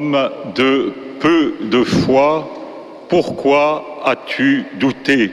De 0.00 0.92
peu 1.20 1.54
de 1.60 1.84
foi, 1.84 2.48
pourquoi 3.08 4.00
as-tu 4.04 4.64
douté? 4.80 5.30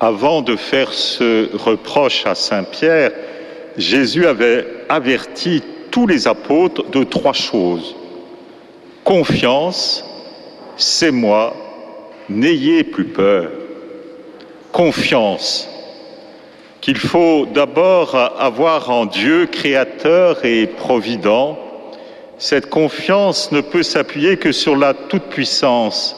Avant 0.00 0.40
de 0.40 0.56
faire 0.56 0.92
ce 0.92 1.54
reproche 1.56 2.26
à 2.26 2.34
Saint 2.34 2.64
Pierre, 2.64 3.12
Jésus 3.76 4.26
avait 4.26 4.66
averti 4.88 5.62
tous 5.90 6.06
les 6.06 6.26
apôtres 6.26 6.90
de 6.90 7.04
trois 7.04 7.34
choses. 7.34 7.94
Confiance, 9.04 10.04
c'est 10.76 11.10
moi, 11.10 11.54
n'ayez 12.28 12.84
plus 12.84 13.04
peur. 13.04 13.50
Confiance, 14.72 15.68
qu'il 16.80 16.98
faut 16.98 17.46
d'abord 17.52 18.14
avoir 18.38 18.90
en 18.90 19.04
Dieu 19.06 19.46
créateur 19.46 20.44
et 20.44 20.66
provident. 20.66 21.58
Cette 22.42 22.70
confiance 22.70 23.52
ne 23.52 23.60
peut 23.60 23.84
s'appuyer 23.84 24.36
que 24.36 24.50
sur 24.50 24.74
la 24.74 24.94
toute-puissance 24.94 26.16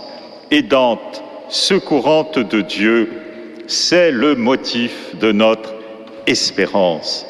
aidante, 0.50 1.22
secourante 1.50 2.38
de 2.38 2.62
Dieu. 2.62 3.10
C'est 3.66 4.10
le 4.10 4.34
motif 4.34 5.14
de 5.20 5.32
notre 5.32 5.74
espérance. 6.26 7.26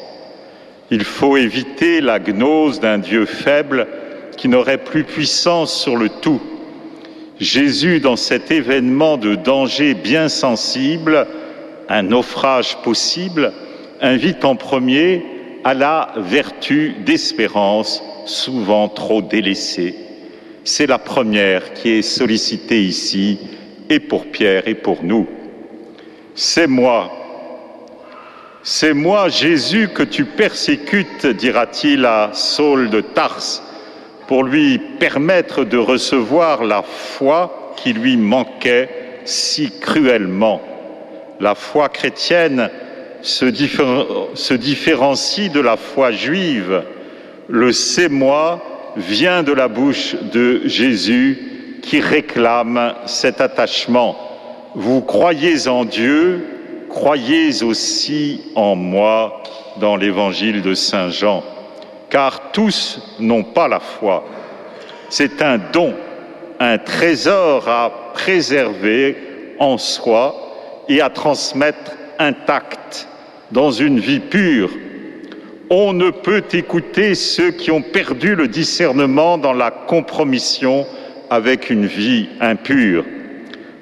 Il 0.91 1.03
faut 1.03 1.35
éviter 1.35 1.99
la 1.99 2.19
gnose 2.19 2.79
d'un 2.79 2.97
Dieu 2.97 3.25
faible 3.25 3.85
qui 4.37 4.47
n'aurait 4.47 4.77
plus 4.77 5.03
puissance 5.03 5.77
sur 5.77 5.97
le 5.97 6.07
tout. 6.07 6.41
Jésus, 7.37 7.99
dans 7.99 8.15
cet 8.15 8.49
événement 8.49 9.17
de 9.17 9.35
danger 9.35 9.93
bien 9.93 10.29
sensible, 10.29 11.27
un 11.89 12.03
naufrage 12.03 12.77
possible, 12.77 13.51
invite 13.99 14.45
en 14.45 14.55
premier 14.55 15.25
à 15.65 15.73
la 15.73 16.13
vertu 16.15 16.95
d'espérance, 17.05 18.01
souvent 18.25 18.89
trop 18.89 19.21
délaissée. 19.21 19.95
C'est 20.63 20.87
la 20.87 20.97
première 20.97 21.73
qui 21.73 21.91
est 21.91 22.01
sollicitée 22.01 22.83
ici, 22.83 23.39
et 23.89 23.99
pour 23.99 24.25
Pierre 24.25 24.67
et 24.67 24.75
pour 24.75 25.03
nous. 25.03 25.27
C'est 26.33 26.67
moi, 26.67 27.11
c'est 28.67 28.95
moi, 28.95 29.29
Jésus, 29.29 29.89
que 29.89 30.01
tu 30.01 30.25
persécutes, 30.25 31.27
dira-t-il 31.27 32.03
à 32.03 32.31
Saul 32.33 32.89
de 32.89 32.99
Tarse, 32.99 33.61
pour 34.27 34.43
lui 34.43 34.79
permettre 34.79 35.63
de 35.63 35.77
recevoir 35.77 36.63
la 36.63 36.81
foi 36.81 37.75
qui 37.77 37.93
lui 37.93 38.17
manquait 38.17 38.89
si 39.23 39.69
cruellement. 39.79 40.63
La 41.39 41.53
foi 41.53 41.89
chrétienne 41.89 42.71
se, 43.21 43.45
différencie 44.55 45.51
de 45.51 45.59
la 45.59 45.77
foi 45.77 46.11
juive. 46.11 46.81
Le 47.47 47.71
c'est 47.71 48.09
moi 48.09 48.61
vient 48.97 49.43
de 49.43 49.53
la 49.53 49.67
bouche 49.67 50.15
de 50.33 50.61
Jésus 50.65 51.79
qui 51.83 51.99
réclame 51.99 52.95
cet 53.05 53.39
attachement. 53.39 54.15
Vous 54.73 55.01
croyez 55.01 55.67
en 55.67 55.85
Dieu, 55.85 56.43
croyez 56.89 57.61
aussi 57.61 58.41
en 58.55 58.75
moi 58.75 59.43
dans 59.77 59.95
l'évangile 59.95 60.63
de 60.63 60.73
Saint 60.73 61.09
Jean, 61.09 61.43
car 62.09 62.51
tous 62.51 63.15
n'ont 63.19 63.43
pas 63.43 63.67
la 63.67 63.79
foi. 63.79 64.25
C'est 65.09 65.43
un 65.43 65.59
don, 65.71 65.93
un 66.59 66.79
trésor 66.79 67.69
à 67.69 68.11
préserver 68.15 69.17
en 69.59 69.77
soi 69.77 70.35
et 70.89 70.99
à 70.99 71.09
transmettre 71.09 71.91
intact 72.17 73.07
dans 73.51 73.71
une 73.71 73.99
vie 73.99 74.19
pure. 74.19 74.71
On 75.69 75.93
ne 75.93 76.11
peut 76.11 76.43
écouter 76.53 77.15
ceux 77.15 77.49
qui 77.49 77.71
ont 77.71 77.81
perdu 77.81 78.35
le 78.35 78.47
discernement 78.47 79.39
dans 79.39 79.53
la 79.53 79.71
compromission 79.71 80.85
avec 81.31 81.71
une 81.71 81.87
vie 81.87 82.27
impure. 82.39 83.03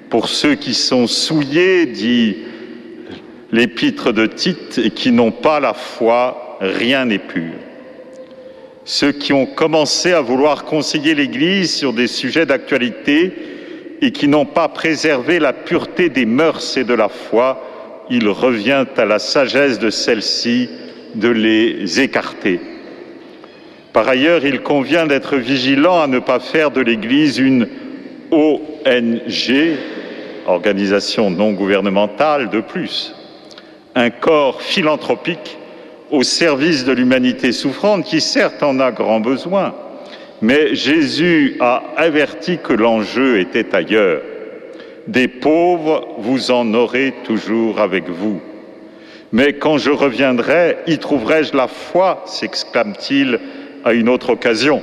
Pour 0.10 0.30
ceux 0.30 0.56
qui 0.56 0.74
sont 0.74 1.08
souillés, 1.08 1.86
dit 1.88 2.38
l'épître 3.52 4.14
de 4.14 4.28
Tite, 4.28 4.78
et 4.78 4.92
qui 4.92 5.12
n'ont 5.12 5.32
pas 5.32 5.60
la 5.60 5.74
foi, 5.74 6.58
rien 6.62 7.06
n'est 7.06 7.20
pur. 7.20 7.52
Ceux 8.86 9.12
qui 9.12 9.34
ont 9.34 9.46
commencé 9.46 10.14
à 10.14 10.22
vouloir 10.22 10.64
conseiller 10.64 11.16
l'Église 11.16 11.74
sur 11.74 11.92
des 11.92 12.08
sujets 12.08 12.46
d'actualité 12.46 13.34
et 14.02 14.12
qui 14.12 14.30
n'ont 14.30 14.46
pas 14.46 14.70
préservé 14.70 15.38
la 15.38 15.52
pureté 15.52 16.08
des 16.08 16.26
mœurs 16.26 16.78
et 16.78 16.86
de 16.86 16.94
la 16.94 17.10
foi, 17.10 17.62
il 18.10 18.30
revient 18.30 18.86
à 18.96 19.06
la 19.06 19.20
sagesse 19.20 19.80
de 19.80 19.90
celle-ci 19.90 20.70
de 21.16 21.30
les 21.30 22.00
écarter. 22.00 22.60
Par 23.92 24.08
ailleurs, 24.08 24.46
il 24.46 24.62
convient 24.62 25.06
d'être 25.06 25.38
vigilant 25.38 26.02
à 26.02 26.08
ne 26.08 26.20
pas 26.20 26.40
faire 26.40 26.72
de 26.72 26.82
l'Église 26.82 27.38
une 27.38 27.68
ONG, 28.32 29.78
organisation 30.48 31.30
non 31.30 31.54
gouvernementale 31.54 32.50
de 32.50 32.60
plus, 32.60 33.16
un 33.96 34.10
corps 34.10 34.62
philanthropique 34.62 35.58
au 36.10 36.24
service 36.24 36.86
de 36.86 36.92
l'humanité 36.92 37.52
souffrante 37.52 38.06
qui 38.06 38.22
certes 38.22 38.64
en 38.64 38.80
a 38.80 38.92
grand 38.92 39.20
besoin, 39.20 39.76
mais 40.42 40.74
Jésus 40.74 41.58
a 41.60 41.84
averti 41.96 42.58
que 42.58 42.74
l'enjeu 42.74 43.40
était 43.40 43.76
ailleurs. 43.76 44.22
Des 45.08 45.28
pauvres, 45.28 46.08
vous 46.18 46.52
en 46.52 46.74
aurez 46.74 47.14
toujours 47.24 47.80
avec 47.80 48.10
vous. 48.10 48.42
Mais 49.34 49.54
quand 49.54 49.80
je 49.80 49.90
reviendrai, 49.90 50.78
y 50.86 51.00
trouverai-je 51.00 51.58
la 51.58 51.68
foi 51.68 52.22
s'exclame-t-il 52.28 53.40
à 53.84 53.94
une 53.94 54.08
autre 54.08 54.30
occasion. 54.30 54.80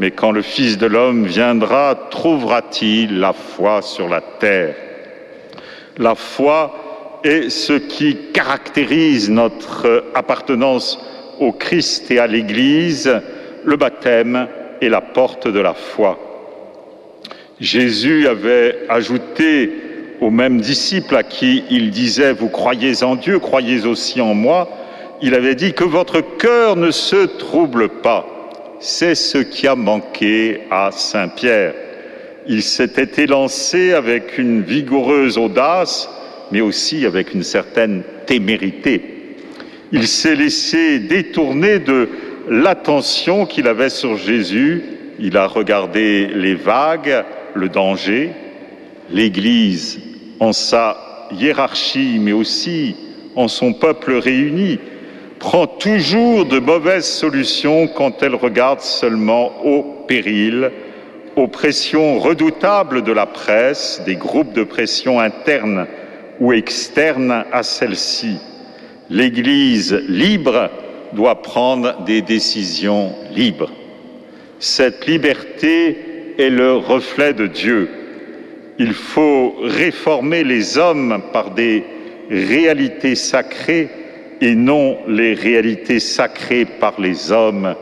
Mais 0.00 0.10
quand 0.10 0.32
le 0.32 0.42
Fils 0.42 0.78
de 0.78 0.86
l'homme 0.86 1.26
viendra, 1.26 2.08
trouvera-t-il 2.10 3.20
la 3.20 3.32
foi 3.32 3.80
sur 3.82 4.08
la 4.08 4.20
terre? 4.20 4.74
La 5.96 6.16
foi 6.16 7.20
est 7.22 7.50
ce 7.50 7.74
qui 7.74 8.16
caractérise 8.32 9.30
notre 9.30 10.06
appartenance 10.12 10.98
au 11.38 11.52
Christ 11.52 12.10
et 12.10 12.18
à 12.18 12.26
l'Église, 12.26 13.20
le 13.64 13.76
baptême 13.76 14.48
et 14.80 14.88
la 14.88 15.00
porte 15.00 15.46
de 15.46 15.60
la 15.60 15.74
foi. 15.74 16.18
Jésus 17.60 18.26
avait 18.26 18.86
ajouté 18.88 19.70
aux 20.20 20.30
mêmes 20.30 20.60
disciples 20.60 21.16
à 21.16 21.22
qui 21.22 21.64
il 21.70 21.90
disait, 21.90 22.32
vous 22.32 22.48
croyez 22.48 23.02
en 23.02 23.16
Dieu, 23.16 23.38
croyez 23.38 23.86
aussi 23.86 24.20
en 24.20 24.34
moi, 24.34 24.68
il 25.22 25.34
avait 25.34 25.54
dit 25.54 25.72
que 25.72 25.84
votre 25.84 26.20
cœur 26.20 26.76
ne 26.76 26.90
se 26.90 27.26
trouble 27.26 27.88
pas. 27.88 28.26
C'est 28.80 29.14
ce 29.14 29.38
qui 29.38 29.66
a 29.66 29.74
manqué 29.74 30.60
à 30.70 30.90
Saint 30.92 31.28
Pierre. 31.28 31.74
Il 32.46 32.62
s'était 32.62 33.24
élancé 33.24 33.92
avec 33.92 34.38
une 34.38 34.62
vigoureuse 34.62 35.36
audace, 35.36 36.08
mais 36.52 36.60
aussi 36.60 37.04
avec 37.04 37.34
une 37.34 37.42
certaine 37.42 38.02
témérité. 38.26 39.02
Il 39.92 40.06
s'est 40.06 40.36
laissé 40.36 40.98
détourner 41.00 41.78
de 41.78 42.08
l'attention 42.48 43.46
qu'il 43.46 43.66
avait 43.66 43.90
sur 43.90 44.16
Jésus, 44.16 44.82
il 45.18 45.36
a 45.36 45.46
regardé 45.46 46.28
les 46.28 46.54
vagues, 46.54 47.24
le 47.54 47.68
danger, 47.68 48.30
l'Église 49.10 50.07
en 50.40 50.52
sa 50.52 51.28
hiérarchie, 51.32 52.18
mais 52.20 52.32
aussi 52.32 52.96
en 53.36 53.48
son 53.48 53.72
peuple 53.72 54.14
réuni, 54.14 54.78
prend 55.38 55.66
toujours 55.66 56.46
de 56.46 56.58
mauvaises 56.58 57.06
solutions 57.06 57.86
quand 57.88 58.22
elle 58.22 58.34
regarde 58.34 58.80
seulement 58.80 59.64
au 59.64 59.82
péril, 60.06 60.70
aux 61.36 61.46
pressions 61.46 62.18
redoutables 62.18 63.02
de 63.02 63.12
la 63.12 63.26
presse, 63.26 64.02
des 64.04 64.16
groupes 64.16 64.52
de 64.52 64.64
pression 64.64 65.20
internes 65.20 65.86
ou 66.40 66.52
externes 66.52 67.44
à 67.52 67.62
celle-ci. 67.62 68.38
L'Église 69.10 69.94
libre 70.08 70.70
doit 71.12 71.40
prendre 71.42 72.02
des 72.04 72.22
décisions 72.22 73.12
libres. 73.34 73.70
Cette 74.58 75.06
liberté 75.06 76.34
est 76.38 76.50
le 76.50 76.74
reflet 76.74 77.32
de 77.32 77.46
Dieu. 77.46 77.88
Il 78.78 78.94
faut 78.94 79.56
réformer 79.60 80.44
les 80.44 80.78
hommes 80.78 81.20
par 81.32 81.50
des 81.50 81.84
réalités 82.30 83.16
sacrées 83.16 83.90
et 84.40 84.54
non 84.54 84.98
les 85.08 85.34
réalités 85.34 85.98
sacrées 85.98 86.64
par 86.64 86.94
les 87.00 87.32
hommes, 87.32 87.74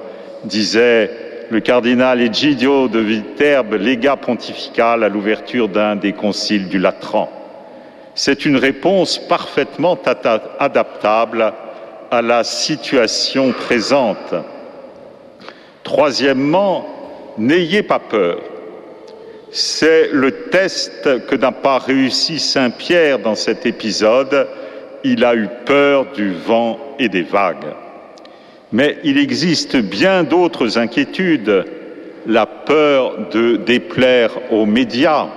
disait 0.44 1.10
le 1.50 1.60
cardinal 1.60 2.22
Egidio 2.22 2.88
de 2.88 2.98
Viterbe, 2.98 3.74
légat 3.74 4.16
pontifical 4.16 5.04
à 5.04 5.08
l'ouverture 5.10 5.68
d'un 5.68 5.96
des 5.96 6.14
conciles 6.14 6.68
du 6.68 6.78
Latran. 6.78 7.30
C'est 8.14 8.46
une 8.46 8.56
réponse 8.56 9.18
parfaitement 9.18 9.98
adaptable 10.58 11.52
à 12.10 12.22
la 12.22 12.42
situation 12.42 13.52
présente. 13.52 14.34
Troisièmement, 15.82 16.86
n'ayez 17.36 17.82
pas 17.82 17.98
peur. 17.98 18.38
C'est 19.58 20.10
le 20.12 20.32
test 20.50 21.26
que 21.28 21.34
n'a 21.34 21.50
pas 21.50 21.78
réussi 21.78 22.38
Saint 22.38 22.68
Pierre 22.68 23.20
dans 23.20 23.34
cet 23.34 23.64
épisode. 23.64 24.48
Il 25.02 25.24
a 25.24 25.34
eu 25.34 25.48
peur 25.64 26.12
du 26.14 26.30
vent 26.34 26.78
et 26.98 27.08
des 27.08 27.22
vagues. 27.22 27.72
Mais 28.70 28.98
il 29.02 29.16
existe 29.16 29.78
bien 29.78 30.24
d'autres 30.24 30.76
inquiétudes. 30.76 31.64
la 32.26 32.44
peur 32.44 33.30
de 33.30 33.56
déplaire 33.56 34.32
aux 34.52 34.66
médias, 34.66 35.28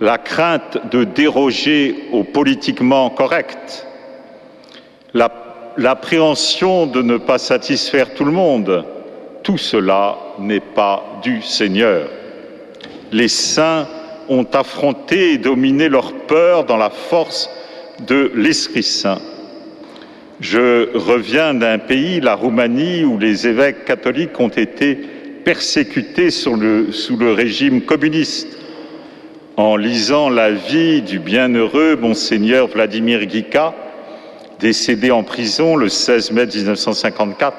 la 0.00 0.18
crainte 0.18 0.78
de 0.90 1.04
déroger 1.04 2.08
au 2.10 2.24
politiquement 2.24 3.10
correct, 3.10 3.86
l'appréhension 5.76 6.86
de 6.86 7.00
ne 7.00 7.18
pas 7.18 7.38
satisfaire 7.38 8.12
tout 8.14 8.24
le 8.24 8.32
monde, 8.32 8.84
tout 9.44 9.58
cela 9.58 10.16
n'est 10.40 10.58
pas 10.74 11.04
du 11.22 11.42
Seigneur. 11.42 12.08
Les 13.14 13.28
saints 13.28 13.86
ont 14.28 14.46
affronté 14.54 15.34
et 15.34 15.38
dominé 15.38 15.88
leur 15.88 16.12
peur 16.26 16.64
dans 16.64 16.76
la 16.76 16.90
force 16.90 17.48
de 18.08 18.32
l'Esprit 18.34 18.82
Saint. 18.82 19.20
Je 20.40 20.88
reviens 20.98 21.54
d'un 21.54 21.78
pays, 21.78 22.20
la 22.20 22.34
Roumanie, 22.34 23.04
où 23.04 23.16
les 23.16 23.46
évêques 23.46 23.84
catholiques 23.84 24.40
ont 24.40 24.48
été 24.48 24.98
persécutés 25.44 26.32
sous 26.32 26.56
le 26.56 27.32
régime 27.32 27.82
communiste. 27.82 28.48
En 29.56 29.76
lisant 29.76 30.28
la 30.28 30.50
vie 30.50 31.00
du 31.00 31.20
bienheureux 31.20 31.94
monseigneur 31.94 32.66
Vladimir 32.66 33.26
Guica, 33.26 33.74
décédé 34.58 35.12
en 35.12 35.22
prison 35.22 35.76
le 35.76 35.88
16 35.88 36.32
mai 36.32 36.46
1954, 36.46 37.56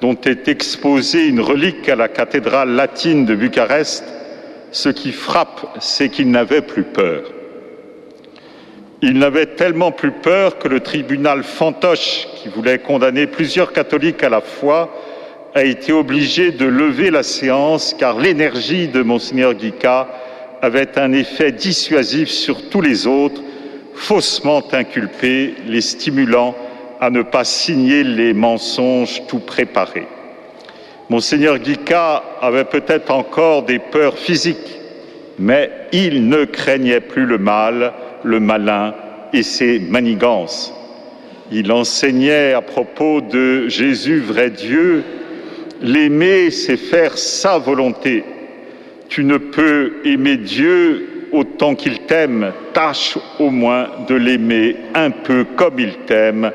dont 0.00 0.16
est 0.24 0.48
exposée 0.48 1.26
une 1.26 1.40
relique 1.40 1.90
à 1.90 1.94
la 1.94 2.08
cathédrale 2.08 2.70
latine 2.70 3.26
de 3.26 3.34
Bucarest, 3.34 4.21
ce 4.72 4.88
qui 4.88 5.12
frappe, 5.12 5.76
c'est 5.80 6.08
qu'il 6.08 6.30
n'avait 6.30 6.62
plus 6.62 6.82
peur. 6.82 7.30
Il 9.02 9.18
n'avait 9.18 9.46
tellement 9.46 9.92
plus 9.92 10.12
peur 10.12 10.58
que 10.58 10.68
le 10.68 10.80
tribunal 10.80 11.42
fantoche, 11.42 12.28
qui 12.36 12.48
voulait 12.48 12.78
condamner 12.78 13.26
plusieurs 13.26 13.72
catholiques 13.72 14.22
à 14.22 14.28
la 14.28 14.40
foi, 14.40 14.90
a 15.54 15.64
été 15.64 15.92
obligé 15.92 16.50
de 16.50 16.64
lever 16.64 17.10
la 17.10 17.22
séance 17.22 17.94
car 17.98 18.18
l'énergie 18.18 18.88
de 18.88 19.02
monseigneur 19.02 19.54
Guica 19.54 20.08
avait 20.62 20.98
un 20.98 21.12
effet 21.12 21.52
dissuasif 21.52 22.30
sur 22.30 22.70
tous 22.70 22.80
les 22.80 23.06
autres, 23.06 23.42
faussement 23.94 24.62
inculpés, 24.72 25.54
les 25.66 25.82
stimulant 25.82 26.54
à 27.00 27.10
ne 27.10 27.22
pas 27.22 27.44
signer 27.44 28.04
les 28.04 28.32
mensonges 28.32 29.26
tout 29.26 29.40
préparés. 29.40 30.06
Monseigneur 31.10 31.58
Guica 31.58 32.22
avait 32.40 32.64
peut-être 32.64 33.10
encore 33.10 33.64
des 33.64 33.78
peurs 33.78 34.16
physiques, 34.16 34.80
mais 35.38 35.70
il 35.92 36.28
ne 36.28 36.44
craignait 36.44 37.00
plus 37.00 37.26
le 37.26 37.38
mal, 37.38 37.92
le 38.22 38.40
malin 38.40 38.94
et 39.32 39.42
ses 39.42 39.78
manigances. 39.78 40.72
Il 41.50 41.70
enseignait 41.72 42.52
à 42.52 42.62
propos 42.62 43.20
de 43.20 43.68
Jésus, 43.68 44.20
vrai 44.20 44.50
Dieu, 44.50 45.04
l'aimer, 45.82 46.50
c'est 46.50 46.76
faire 46.76 47.18
sa 47.18 47.58
volonté. 47.58 48.24
Tu 49.08 49.24
ne 49.24 49.36
peux 49.36 49.94
aimer 50.04 50.36
Dieu 50.38 51.28
autant 51.32 51.74
qu'il 51.74 52.00
t'aime, 52.00 52.52
tâche 52.72 53.18
au 53.38 53.50
moins 53.50 53.88
de 54.08 54.14
l'aimer 54.14 54.76
un 54.94 55.10
peu 55.10 55.44
comme 55.56 55.78
il 55.78 55.94
t'aime, 56.06 56.52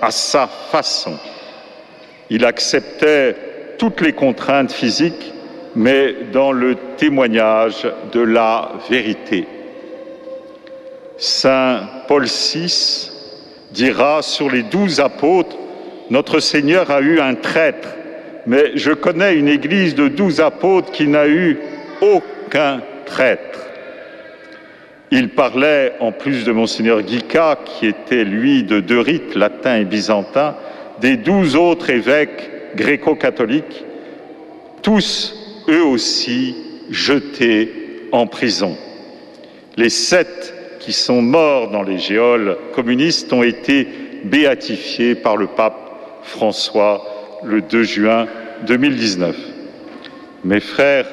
à 0.00 0.10
sa 0.10 0.46
façon. 0.46 1.16
Il 2.30 2.44
acceptait 2.44 3.36
toutes 3.80 4.02
les 4.02 4.12
contraintes 4.12 4.72
physiques, 4.72 5.32
mais 5.74 6.14
dans 6.34 6.52
le 6.52 6.76
témoignage 6.98 7.90
de 8.12 8.20
la 8.20 8.72
vérité. 8.90 9.46
Saint 11.16 11.88
Paul 12.06 12.26
VI 12.26 13.10
dira 13.72 14.20
sur 14.20 14.50
les 14.50 14.64
douze 14.64 15.00
apôtres, 15.00 15.56
notre 16.10 16.40
Seigneur 16.40 16.90
a 16.90 17.00
eu 17.00 17.20
un 17.20 17.34
traître, 17.34 17.88
mais 18.46 18.72
je 18.74 18.92
connais 18.92 19.36
une 19.36 19.48
église 19.48 19.94
de 19.94 20.08
douze 20.08 20.42
apôtres 20.42 20.92
qui 20.92 21.08
n'a 21.08 21.26
eu 21.26 21.58
aucun 22.02 22.82
traître. 23.06 23.60
Il 25.10 25.30
parlait, 25.30 25.94
en 26.00 26.12
plus 26.12 26.44
de 26.44 26.52
Monseigneur 26.52 27.00
Guica, 27.00 27.58
qui 27.64 27.86
était 27.86 28.24
lui 28.24 28.62
de 28.62 28.80
deux 28.80 29.00
rites, 29.00 29.34
latin 29.34 29.76
et 29.76 29.86
byzantin, 29.86 30.54
des 31.00 31.16
douze 31.16 31.56
autres 31.56 31.88
évêques 31.88 32.49
gréco-catholiques, 32.76 33.84
tous 34.82 35.64
eux 35.68 35.84
aussi 35.84 36.54
jetés 36.90 37.70
en 38.12 38.26
prison. 38.26 38.76
Les 39.76 39.90
sept 39.90 40.54
qui 40.80 40.92
sont 40.92 41.22
morts 41.22 41.70
dans 41.70 41.82
les 41.82 41.98
géoles 41.98 42.56
communistes 42.74 43.32
ont 43.32 43.42
été 43.42 43.86
béatifiés 44.24 45.14
par 45.14 45.36
le 45.36 45.46
pape 45.46 46.20
François 46.22 47.04
le 47.44 47.60
2 47.60 47.82
juin 47.82 48.26
2019. 48.66 49.36
Mes 50.44 50.60
frères, 50.60 51.06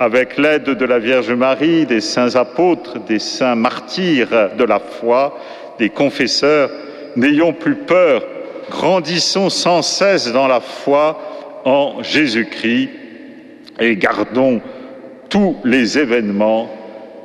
avec 0.00 0.36
l'aide 0.36 0.64
de 0.64 0.84
la 0.84 0.98
Vierge 0.98 1.32
Marie, 1.32 1.86
des 1.86 2.00
saints 2.00 2.34
apôtres, 2.36 2.98
des 3.00 3.18
saints 3.18 3.54
martyrs 3.54 4.50
de 4.56 4.64
la 4.64 4.80
foi, 4.80 5.38
des 5.78 5.88
confesseurs, 5.88 6.70
n'ayons 7.16 7.52
plus 7.52 7.76
peur 7.76 8.22
grandissons 8.70 9.50
sans 9.50 9.82
cesse 9.82 10.32
dans 10.32 10.46
la 10.46 10.60
foi 10.60 11.18
en 11.64 12.02
Jésus-Christ 12.02 12.90
et 13.80 13.96
gardons 13.96 14.60
tous 15.28 15.56
les 15.64 15.98
événements, 15.98 16.68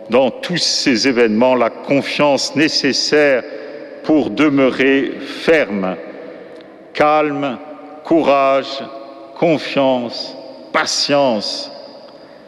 dans 0.10 0.32
tous 0.32 0.58
ces 0.58 1.08
événements, 1.08 1.56
la 1.56 1.70
confiance 1.70 2.56
nécessaire 2.56 3.44
pour 4.04 4.32
demeurer 4.32 5.12
ferme, 5.20 5.96
calme, 6.94 7.58
courage, 8.04 8.84
confiance, 9.38 10.36
patience. 10.74 11.72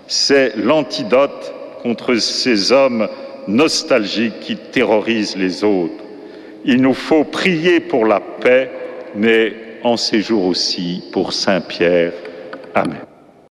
C'est 0.07 0.55
l'antidote 0.57 1.53
contre 1.83 2.15
ces 2.15 2.71
hommes 2.71 3.07
nostalgiques 3.47 4.39
qui 4.39 4.57
terrorisent 4.57 5.37
les 5.37 5.63
autres. 5.63 6.03
Il 6.65 6.81
nous 6.81 6.93
faut 6.93 7.23
prier 7.23 7.79
pour 7.79 8.05
la 8.05 8.19
paix 8.19 8.69
mais 9.15 9.53
en 9.83 9.97
séjour 9.97 10.45
aussi 10.45 11.03
pour 11.11 11.33
Saint 11.33 11.61
Pierre. 11.61 12.13
Amen. 12.73 13.10